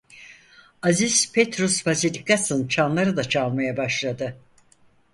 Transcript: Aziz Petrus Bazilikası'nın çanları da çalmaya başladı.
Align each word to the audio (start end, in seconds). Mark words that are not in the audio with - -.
Aziz 0.81 1.27
Petrus 1.33 1.85
Bazilikası'nın 1.85 2.67
çanları 2.67 3.17
da 3.17 3.23
çalmaya 3.23 3.77
başladı. 3.77 4.37